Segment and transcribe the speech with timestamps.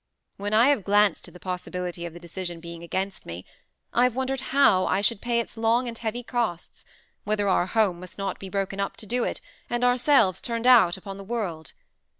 [0.37, 3.45] "When I have glanced to the possibility of the decision being against me,
[3.93, 6.83] I have wondered how I should pay its long and heavy costs;
[7.23, 10.97] whether our home must not be broken up to do it, and ourselves turned out
[10.97, 11.73] upon the world.